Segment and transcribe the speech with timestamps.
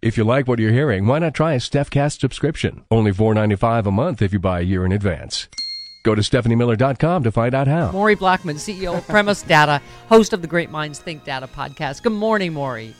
[0.00, 2.84] If you like what you're hearing, why not try a StephCast subscription?
[2.88, 5.48] Only $4.95 a month if you buy a year in advance.
[6.04, 7.90] Go to stephaniemiller.com to find out how.
[7.90, 12.04] Maury Blackman, CEO of Premise Data, host of the Great Minds Think Data podcast.
[12.04, 12.94] Good morning, Maury.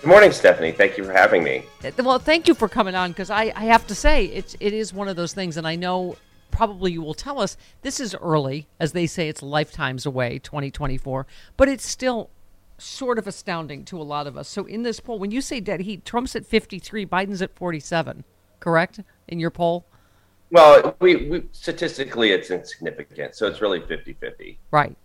[0.00, 0.70] Good morning, Stephanie.
[0.70, 1.64] Thank you for having me.
[1.98, 4.94] Well, thank you for coming on because I, I have to say it's it is
[4.94, 6.14] one of those things, and I know
[6.52, 11.26] probably you will tell us this is early, as they say, it's lifetimes away, 2024,
[11.56, 12.30] but it's still
[12.78, 14.48] sort of astounding to a lot of us.
[14.48, 18.24] So in this poll, when you say dead heat, Trump's at 53, Biden's at 47,
[18.60, 19.00] correct?
[19.28, 19.86] In your poll?
[20.50, 24.58] Well, we, we statistically it's insignificant, so it's really 50-50.
[24.70, 24.96] Right.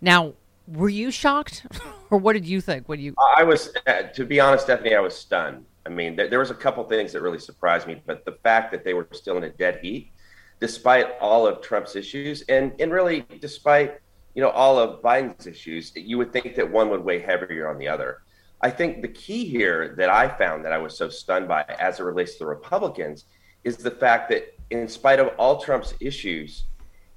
[0.00, 0.34] Now,
[0.68, 1.66] were you shocked
[2.10, 5.00] or what did you think when you I was uh, to be honest, Stephanie, I
[5.00, 5.64] was stunned.
[5.84, 8.70] I mean, th- there was a couple things that really surprised me, but the fact
[8.72, 10.12] that they were still in a dead heat
[10.60, 14.00] despite all of Trump's issues and and really despite
[14.34, 17.78] you know, all of Biden's issues, you would think that one would weigh heavier on
[17.78, 18.22] the other.
[18.60, 22.00] I think the key here that I found that I was so stunned by as
[22.00, 23.24] it relates to the Republicans
[23.64, 26.64] is the fact that in spite of all Trump's issues,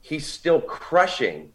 [0.02, 1.52] he's still crushing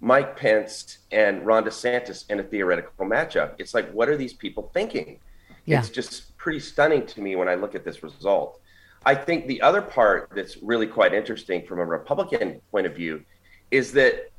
[0.00, 3.54] Mike Pence and Ron DeSantis in a theoretical matchup.
[3.58, 5.18] It's like, what are these people thinking?
[5.64, 5.78] Yeah.
[5.78, 8.60] It's just pretty stunning to me when I look at this result.
[9.04, 13.22] I think the other part that's really quite interesting from a Republican point of view
[13.70, 14.31] is that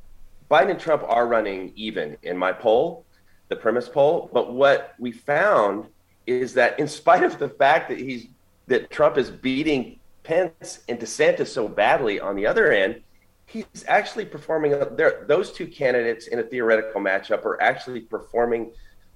[0.50, 3.04] Biden and Trump are running even in my poll,
[3.48, 4.30] the premise poll.
[4.32, 5.86] But what we found
[6.26, 8.28] is that in spite of the fact that he's
[8.66, 13.02] that Trump is beating Pence and DeSantis so badly on the other end,
[13.46, 14.72] he's actually performing.
[14.96, 18.72] There, those two candidates in a theoretical matchup are actually performing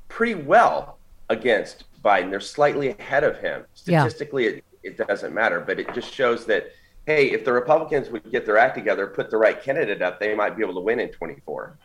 [0.08, 0.98] pretty well
[1.30, 2.30] against Biden.
[2.30, 3.64] They're slightly ahead of him.
[3.74, 4.50] Statistically, yeah.
[4.50, 6.72] it, it doesn't matter, but it just shows that
[7.08, 10.34] hey, if the Republicans would get their act together, put the right candidate up, they
[10.34, 11.78] might be able to win in 24.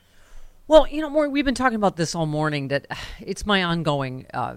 [0.67, 2.67] Well, you know, Maury we've been talking about this all morning.
[2.67, 2.87] That
[3.21, 4.55] it's my ongoing, uh,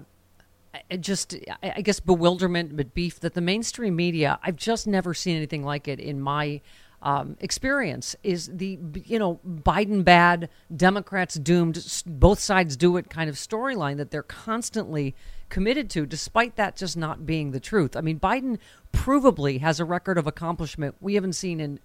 [0.98, 4.40] just I guess bewilderment, but beef that the mainstream media.
[4.42, 6.60] I've just never seen anything like it in my
[7.06, 8.16] um, experience.
[8.24, 13.96] Is the you know Biden bad, Democrats doomed, both sides do it kind of storyline
[13.98, 15.14] that they're constantly
[15.48, 17.96] committed to, despite that just not being the truth.
[17.96, 18.58] I mean, Biden
[18.92, 21.78] provably has a record of accomplishment we haven't seen in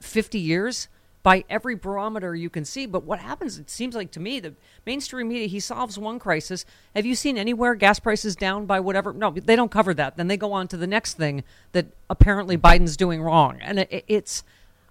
[0.00, 0.88] 50 years
[1.22, 2.86] by every barometer you can see.
[2.86, 4.54] But what happens, it seems like to me, the
[4.86, 6.64] mainstream media, he solves one crisis.
[6.94, 9.12] Have you seen anywhere gas prices down by whatever?
[9.12, 10.16] No, they don't cover that.
[10.16, 13.58] Then they go on to the next thing that apparently Biden's doing wrong.
[13.60, 14.44] And it, it's,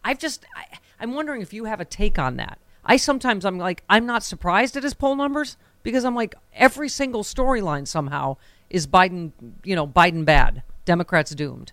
[0.04, 0.66] I've just, I,
[1.00, 2.60] I'm wondering if you have a take on that.
[2.86, 6.90] I sometimes, I'm like, I'm not surprised at his poll numbers because I'm like every
[6.90, 8.38] single storyline somehow
[8.70, 9.32] is Biden,
[9.64, 11.72] you know, Biden bad, Democrats doomed.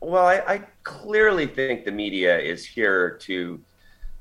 [0.00, 3.60] Well, I, I, clearly think the media is here to,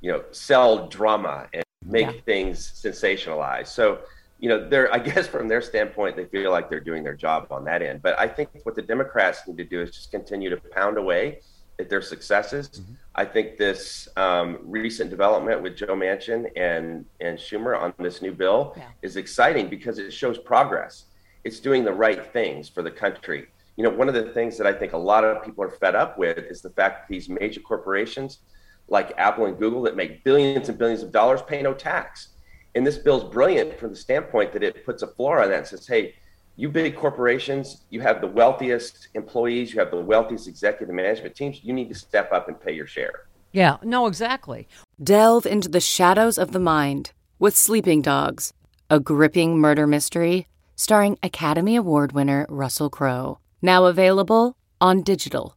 [0.02, 2.22] you know, sell drama and make yeah.
[2.26, 3.68] things sensationalized.
[3.68, 4.00] So,
[4.40, 7.48] you know, they're I guess from their standpoint, they feel like they're doing their job
[7.52, 8.02] on that end.
[8.02, 11.40] But I think what the Democrats need to do is just continue to pound away
[11.80, 12.70] at their successes.
[12.70, 12.94] Mm-hmm.
[13.16, 18.34] I think this um, recent development with Joe Manchin and and Schumer on this new
[18.34, 18.90] bill yeah.
[19.02, 21.06] is exciting because it shows progress.
[21.44, 23.48] It's doing the right things for the country.
[23.76, 25.96] You know, one of the things that I think a lot of people are fed
[25.96, 28.40] up with is the fact that these major corporations
[28.88, 32.30] like Apple and Google that make billions and billions of dollars pay no tax.
[32.76, 35.68] And this bill's brilliant from the standpoint that it puts a floor on that and
[35.68, 36.16] says, hey,
[36.56, 41.64] you big corporations, you have the wealthiest employees, you have the wealthiest executive management teams,
[41.64, 43.28] you need to step up and pay your share.
[43.52, 44.68] Yeah, no, exactly.
[45.02, 48.54] Delve into the shadows of the mind with Sleeping Dogs,
[48.90, 53.40] a gripping murder mystery starring Academy Award winner Russell Crowe.
[53.62, 55.57] Now available on digital.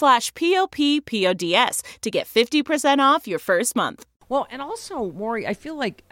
[0.00, 4.06] slash p-o-p-p-o-d-s to get 50% off your first month.
[4.30, 6.04] Well, and also, Maury, I feel like,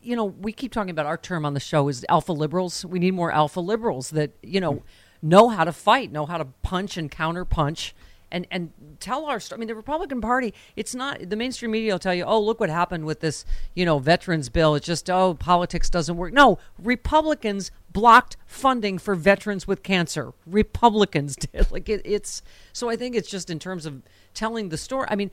[0.00, 2.84] you know, we keep talking about our term on the show is alpha liberals.
[2.84, 4.82] We need more alpha liberals that, you know,
[5.20, 7.94] know how to fight, know how to punch and counter punch
[8.30, 9.58] and and tell our story.
[9.58, 10.52] I mean, the Republican Party.
[10.74, 13.44] It's not the mainstream media will tell you, oh, look what happened with this,
[13.74, 14.74] you know, veterans bill.
[14.74, 16.32] It's just oh, politics doesn't work.
[16.32, 20.34] No, Republicans blocked funding for veterans with cancer.
[20.44, 21.72] Republicans did.
[21.72, 22.42] Like it, it's
[22.74, 22.90] so.
[22.90, 24.02] I think it's just in terms of
[24.34, 25.06] telling the story.
[25.08, 25.30] I mean,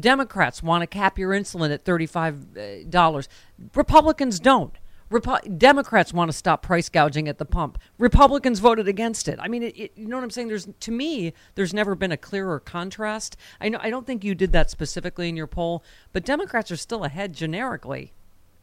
[0.00, 3.28] Democrats want to cap your insulin at thirty five uh, dollars.
[3.74, 4.72] Republicans don't.
[5.10, 7.78] Repu- Democrats want to stop price gouging at the pump.
[7.98, 9.38] Republicans voted against it.
[9.38, 10.48] I mean, it, it, you know what I'm saying?
[10.48, 13.36] There's to me, there's never been a clearer contrast.
[13.60, 15.84] I know I don't think you did that specifically in your poll,
[16.14, 18.14] but Democrats are still ahead generically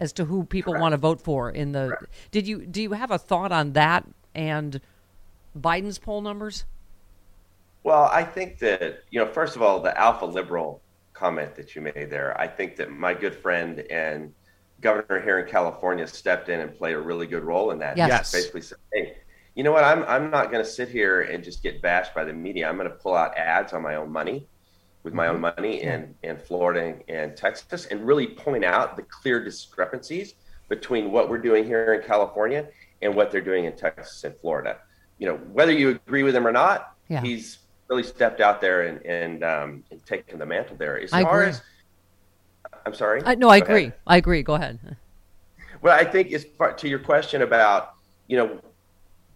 [0.01, 0.81] as to who people Correct.
[0.81, 1.89] want to vote for in the.
[1.89, 2.13] Correct.
[2.31, 4.05] Did you do you have a thought on that
[4.35, 4.81] and
[5.57, 6.65] Biden's poll numbers?
[7.83, 10.81] Well, I think that you know, first of all, the alpha liberal
[11.13, 12.37] comment that you made there.
[12.39, 14.33] I think that my good friend and
[14.81, 17.95] governor here in California stepped in and played a really good role in that.
[17.95, 18.31] Yes.
[18.31, 19.17] Basically said, hey,
[19.53, 19.83] you know what?
[19.83, 22.67] I'm, I'm not going to sit here and just get bashed by the media.
[22.67, 24.47] I'm going to pull out ads on my own money
[25.03, 25.35] with my mm-hmm.
[25.35, 30.35] own money in, in Florida and Texas and really point out the clear discrepancies
[30.69, 32.67] between what we're doing here in California
[33.01, 34.77] and what they're doing in Texas and Florida.
[35.17, 37.21] You know, whether you agree with him or not, yeah.
[37.21, 37.59] he's
[37.89, 40.99] really stepped out there and, and, um, and taken the mantle there.
[40.99, 41.49] As I far agree.
[41.49, 41.61] as
[42.85, 43.21] I'm sorry.
[43.21, 43.83] Uh, no, I Go agree.
[43.83, 43.93] Ahead.
[44.07, 44.43] I agree.
[44.43, 44.79] Go ahead.
[45.83, 46.45] Well, I think it's
[46.77, 47.93] to your question about
[48.27, 48.61] you know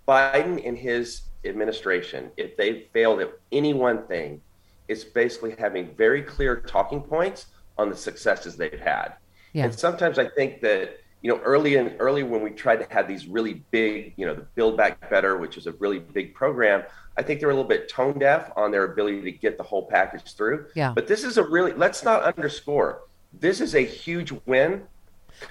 [0.08, 2.30] Biden and his administration.
[2.38, 4.42] If they failed at any one thing,
[4.88, 7.48] it's basically having very clear talking points
[7.78, 9.14] on the successes they've had.
[9.54, 9.66] Yeah.
[9.66, 13.08] And sometimes I think that you know early and early when we tried to have
[13.08, 16.84] these really big, you know, the Build Back Better, which is a really big program.
[17.18, 19.88] I think they're a little bit tone deaf on their ability to get the whole
[19.88, 20.68] package through.
[20.76, 20.92] Yeah.
[20.94, 23.02] But this is a really let's not underscore
[23.40, 24.84] this is a huge win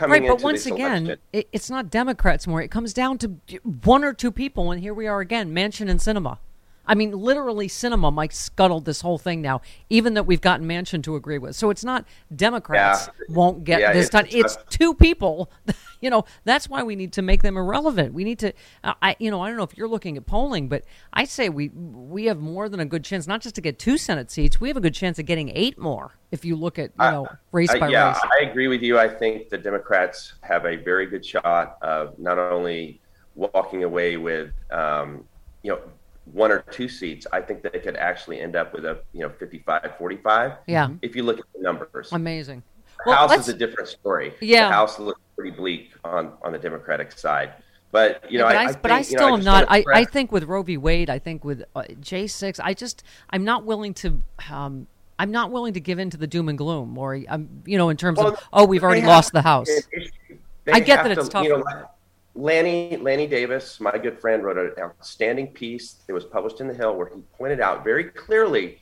[0.00, 2.64] right, but once again, it, it's not Democrats Maury.
[2.64, 3.36] It comes down to
[3.82, 6.38] one or two people, and here we are again, Manchin and Sinema.
[6.86, 11.02] I mean, literally, Sinema Mike scuttled this whole thing now, even that we've gotten Manchin
[11.04, 11.56] to agree with.
[11.56, 12.04] So it's not
[12.34, 13.34] Democrats yeah.
[13.34, 14.26] won't get yeah, this done.
[14.26, 15.50] It's, it's two people.
[16.00, 18.12] you know, that's why we need to make them irrelevant.
[18.12, 18.52] We need to,
[18.82, 21.48] uh, I, you know, I don't know if you're looking at polling, but I say
[21.48, 24.60] we we have more than a good chance, not just to get two Senate seats,
[24.60, 26.16] we have a good chance of getting eight more.
[26.30, 28.20] If you look at, you know, race by yeah, race.
[28.40, 28.98] I agree with you.
[28.98, 33.00] I think the Democrats have a very good shot of not only
[33.36, 35.24] walking away with, um,
[35.62, 35.80] you know
[36.32, 39.30] one or two seats, I think they could actually end up with a you know
[39.30, 40.52] 55 45.
[40.66, 40.88] Yeah.
[41.02, 42.10] If you look at the numbers.
[42.12, 42.62] Amazing.
[43.04, 44.34] The well, House is a different story.
[44.40, 44.68] Yeah.
[44.68, 47.54] The House looks pretty bleak on on the Democratic side.
[47.94, 49.66] But you know, yeah, but I, I, but I still know, am not.
[49.68, 50.76] I, I think with Roe v.
[50.76, 54.20] Wade, I think with uh, J six, I just I'm not willing to.
[54.50, 57.78] Um, I'm not willing to give in to the doom and gloom, or I'm, you
[57.78, 59.68] know, in terms well, of oh, we've already lost the House.
[60.66, 61.44] I get that it's tough.
[61.44, 61.64] You know,
[62.34, 66.74] Lanny Lanny Davis, my good friend, wrote an outstanding piece that was published in the
[66.74, 68.80] Hill where he pointed out very clearly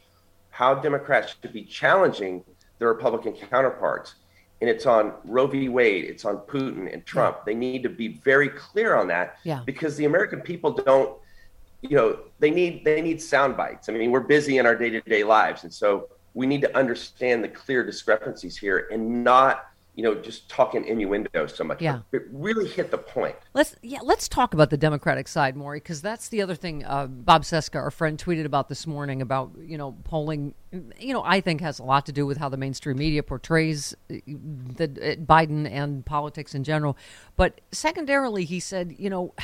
[0.50, 2.44] how Democrats should be challenging
[2.78, 4.14] their Republican counterparts.
[4.60, 5.68] And it's on Roe v.
[5.68, 7.38] Wade, it's on Putin and Trump.
[7.38, 7.42] Yeah.
[7.46, 9.60] They need to be very clear on that yeah.
[9.66, 11.18] because the American people don't,
[11.80, 13.88] you know, they need they need sound bites.
[13.88, 15.64] I mean, we're busy in our day-to-day lives.
[15.64, 20.48] And so we need to understand the clear discrepancies here and not you know, just
[20.48, 21.82] talking innuendo so much.
[21.82, 22.00] Yeah.
[22.12, 23.36] It really hit the point.
[23.52, 26.84] Let's yeah, let's talk about the Democratic side, Maury, because that's the other thing.
[26.84, 30.54] Uh, Bob Cesca, our friend, tweeted about this morning about you know polling.
[30.98, 33.94] You know, I think has a lot to do with how the mainstream media portrays
[34.10, 36.96] uh, the uh, Biden and politics in general.
[37.36, 39.34] But secondarily, he said, you know.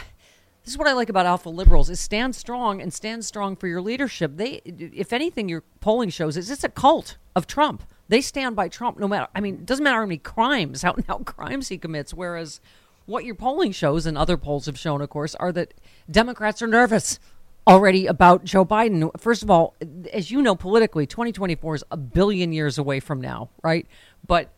[0.65, 3.69] This is what I like about alpha liberals: is stand strong and stand strong for
[3.69, 4.33] your leadership.
[4.35, 7.85] They, if anything, your polling shows is it's a cult of Trump.
[8.09, 9.29] They stand by Trump no matter.
[9.35, 12.15] I mean, it doesn't matter how many crimes, how how crimes he commits.
[12.15, 12.61] Whereas,
[13.07, 15.75] what your polling shows, and other polls have shown, of course, are that
[16.11, 17.19] Democrats are nervous
[17.67, 19.11] already about Joe Biden.
[19.21, 19.75] First of all,
[20.13, 23.87] as you know, politically, 2024 is a billion years away from now, right?
[24.27, 24.51] But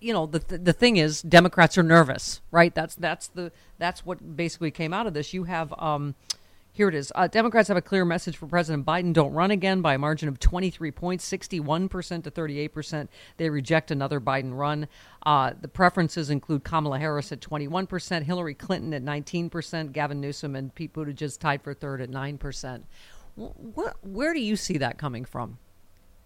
[0.00, 2.74] you know the the thing is Democrats are nervous, right?
[2.74, 5.34] That's that's the that's what basically came out of this.
[5.34, 6.14] You have um,
[6.78, 7.10] here it is.
[7.16, 10.28] Uh, Democrats have a clear message for President Biden: don't run again by a margin
[10.28, 13.10] of 23 points, 61 percent to 38 percent.
[13.36, 14.86] They reject another Biden run.
[15.26, 20.20] Uh, the preferences include Kamala Harris at 21 percent, Hillary Clinton at 19 percent, Gavin
[20.20, 22.86] Newsom and Pete Buttigieg tied for third at nine percent.
[23.34, 25.58] Where, where do you see that coming from?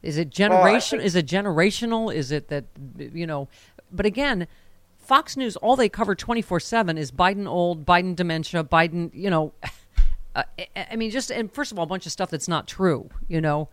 [0.02, 0.98] Is it generation?
[0.98, 2.14] Well, is it generational?
[2.14, 2.66] Is it that
[2.98, 3.48] you know?
[3.90, 4.46] But again,
[4.98, 9.10] Fox News all they cover twenty four seven is Biden old, Biden dementia, Biden.
[9.14, 9.54] You know,
[10.34, 10.44] uh,
[10.76, 13.10] I mean, just and first of all, a bunch of stuff that's not true.
[13.28, 13.68] You know,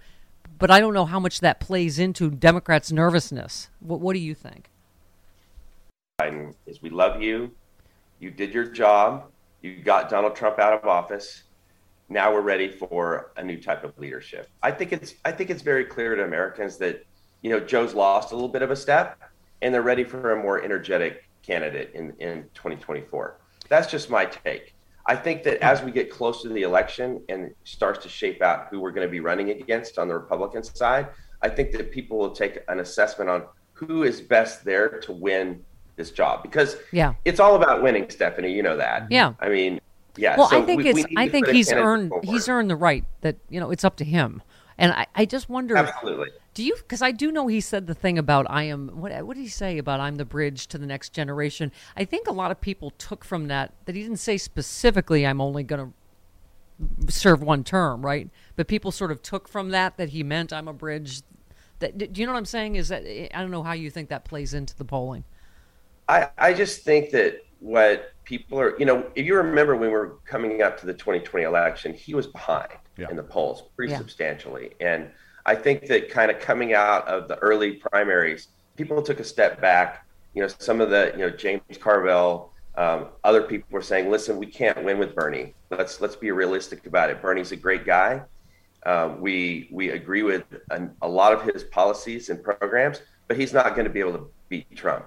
[0.58, 3.70] but I don't know how much that plays into Democrats' nervousness.
[3.80, 4.70] What, what do you think?
[6.22, 7.52] Biden is we love you.
[8.20, 9.26] You did your job.
[9.62, 11.44] You got Donald Trump out of office
[12.10, 14.50] now we're ready for a new type of leadership.
[14.64, 17.06] I think it's I think it's very clear to Americans that
[17.42, 19.20] you know Joe's lost a little bit of a step,
[19.62, 23.38] and they're ready for a more energetic candidate in in 2024.
[23.70, 24.74] That's just my take.
[25.10, 28.68] I think that as we get close to the election and starts to shape out
[28.70, 31.08] who we're going to be running against on the Republican side,
[31.42, 35.66] I think that people will take an assessment on who is best there to win
[35.96, 37.16] this job because yeah.
[37.26, 38.54] it's all about winning, Stephanie.
[38.54, 39.08] You know that.
[39.10, 39.34] Yeah.
[39.40, 39.82] I mean,
[40.16, 40.38] yeah.
[40.38, 41.08] Well, so I think we, it's.
[41.08, 42.10] we I think he's earned.
[42.10, 42.26] Forward.
[42.26, 44.44] He's earned the right that you know it's up to him.
[44.80, 45.76] And I, I just wonder.
[45.76, 46.30] Absolutely.
[46.54, 46.76] Do you?
[46.78, 48.88] Because I do know he said the thing about I am.
[49.02, 51.72] What, what did he say about I'm the bridge to the next generation?
[51.98, 55.42] I think a lot of people took from that that he didn't say specifically I'm
[55.42, 55.94] only going
[57.08, 58.30] to serve one term, right?
[58.56, 61.24] But people sort of took from that that he meant I'm a bridge.
[61.80, 62.78] That do you know what I'm saying?
[62.78, 65.26] Is that eh, I don't know how you think that plays into the polling.
[66.08, 69.94] I I just think that what people are, you know, if you remember when we
[69.94, 72.72] were coming up to the 2020 election, he was behind
[73.02, 73.10] yeah.
[73.10, 73.98] in the polls pretty yeah.
[73.98, 74.72] substantially.
[74.80, 75.10] And
[75.46, 79.62] I think that kind of coming out of the early primaries, people took a step
[79.62, 80.06] back.
[80.34, 84.38] You know, some of the, you know, James Carville, um, other people were saying, "Listen,
[84.38, 85.54] we can't win with Bernie.
[85.70, 87.22] Let's let's be realistic about it.
[87.22, 88.22] Bernie's a great guy.
[88.86, 93.54] Um, we we agree with a, a lot of his policies and programs, but he's
[93.54, 95.06] not going to be able to beat Trump."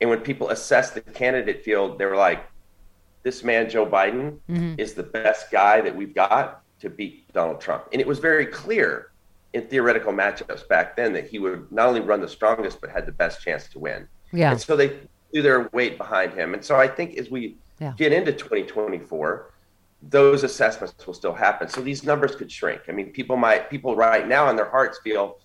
[0.00, 2.44] And when people assess the candidate field, they were like,
[3.24, 4.74] this man, Joe Biden, mm-hmm.
[4.78, 7.84] is the best guy that we've got to beat Donald Trump.
[7.92, 9.10] And it was very clear
[9.52, 13.06] in theoretical matchups back then that he would not only run the strongest, but had
[13.06, 14.08] the best chance to win.
[14.32, 14.52] Yeah.
[14.52, 15.00] And so they
[15.32, 16.54] threw their weight behind him.
[16.54, 17.92] And so I think as we yeah.
[17.96, 19.50] get into 2024,
[20.10, 21.68] those assessments will still happen.
[21.68, 22.82] So these numbers could shrink.
[22.88, 25.38] I mean, people might, people right now in their hearts feel,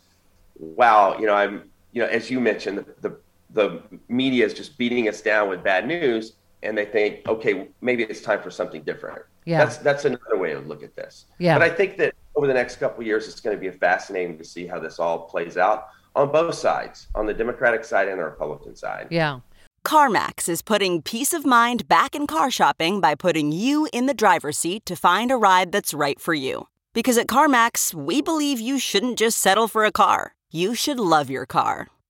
[0.58, 3.18] wow, you know, I'm, you know, as you mentioned, the, the
[3.52, 8.04] the media is just beating us down with bad news and they think okay maybe
[8.04, 9.66] it's time for something different yeah.
[9.66, 11.26] That's that's another way to look at this.
[11.40, 11.58] Yeah.
[11.58, 14.46] But i think that over the next couple years it's going to be fascinating to
[14.46, 18.24] see how this all plays out on both sides on the democratic side and the
[18.24, 19.08] republican side.
[19.10, 19.40] Yeah.
[19.84, 24.14] Carmax is putting peace of mind back in car shopping by putting you in the
[24.14, 26.68] driver's seat to find a ride that's right for you.
[26.94, 30.36] Because at carmax we believe you shouldn't just settle for a car.
[30.52, 31.88] You should love your car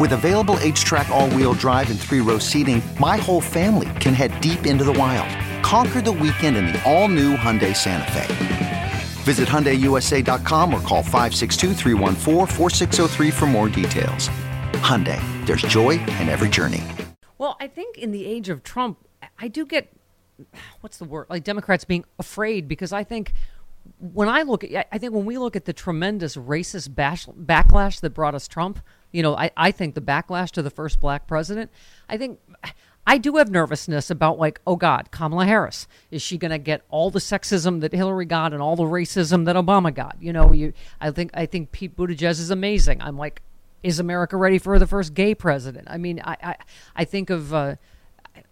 [0.00, 4.82] With available H-Track all-wheel drive and three-row seating, my whole family can head deep into
[4.82, 5.30] the wild.
[5.64, 8.92] Conquer the weekend in the all-new Hyundai Santa Fe.
[9.22, 11.74] Visit HyundaiUSA.com or call 562
[13.30, 14.28] for more details.
[14.82, 16.82] Hyundai, there's joy in every journey.
[17.38, 18.98] Well, I think in the age of Trump,
[19.38, 19.96] I do get,
[20.80, 23.32] what's the word, like Democrats being afraid because I think
[23.98, 28.00] when I look at, I think when we look at the tremendous racist bash, backlash
[28.00, 28.80] that brought us Trump,
[29.14, 31.70] You know, I, I think the backlash to the first black president,
[32.08, 32.40] I think
[33.06, 36.82] I do have nervousness about like, oh God, Kamala Harris is she going to get
[36.88, 40.16] all the sexism that Hillary got and all the racism that Obama got?
[40.20, 43.00] You know, you I think I think Pete Buttigieg is amazing.
[43.02, 43.40] I'm like,
[43.84, 45.86] is America ready for the first gay president?
[45.88, 46.56] I mean, I I,
[46.96, 47.76] I think of uh,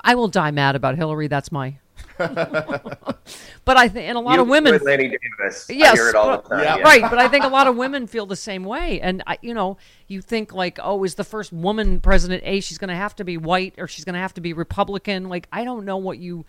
[0.00, 1.26] I will die mad about Hillary.
[1.26, 1.78] That's my
[2.18, 5.66] but I think, and a lot You of women, Lanny Davis.
[5.68, 6.64] Yes, hear it all but- the time.
[6.64, 6.82] yeah.
[6.82, 7.02] right?
[7.02, 9.76] But I think a lot of women feel the same way, and I, you know,
[10.08, 12.61] you think like, oh, is the first woman president a?
[12.61, 15.28] She's going to have to be white, or she's going to have to be Republican.
[15.28, 16.44] Like, I don't know what you,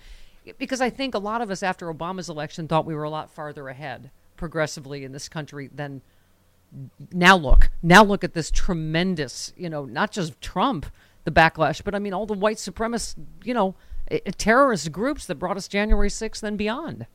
[0.58, 3.32] because I think a lot of us after Obama's election thought we were a lot
[3.32, 6.02] farther ahead progressively in this country than
[7.12, 7.38] now.
[7.38, 10.86] Look, now look at this tremendous, you know, not just Trump,
[11.24, 13.76] the backlash, but I mean all the white supremacist, you know,
[14.14, 17.08] Uh, terrorist groups that brought us January sixth and beyond.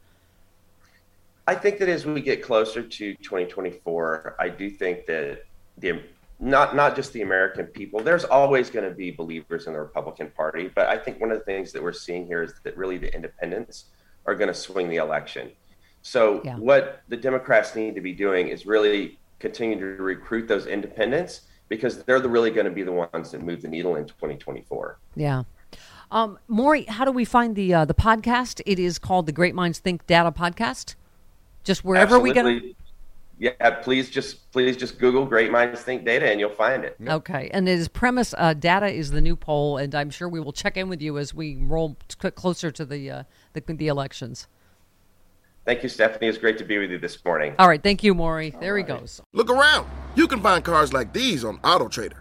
[1.46, 5.44] I think that as we get closer to 2024, I do think that
[5.78, 6.02] the
[6.40, 8.00] not not just the American people.
[8.00, 11.38] There's always going to be believers in the Republican Party, but I think one of
[11.38, 13.86] the things that we're seeing here is that really the independents
[14.26, 15.50] are going to swing the election.
[16.02, 16.56] So Yeah.
[16.56, 22.02] what the Democrats need to be doing is really continue to recruit those independents because
[22.04, 24.98] they're the, really going to be the ones that move the needle in 2024.
[25.16, 25.42] Yeah.
[26.10, 28.62] Um, Maury, how do we find the uh, the podcast?
[28.64, 30.94] It is called the Great Minds Think Data Podcast.
[31.64, 32.62] Just wherever we get.
[33.40, 36.96] Yeah, please just please just Google Great Minds Think Data and you'll find it.
[37.06, 40.40] Okay, and it is premise uh, data is the new poll, and I'm sure we
[40.40, 43.22] will check in with you as we roll c- closer to the, uh,
[43.52, 44.48] the the elections.
[45.64, 46.28] Thank you, Stephanie.
[46.28, 47.54] It's great to be with you this morning.
[47.58, 48.54] All right, thank you, Maury.
[48.58, 49.20] There he goes.
[49.34, 49.86] Look around.
[50.16, 52.20] You can find cars like these on AutoTrader.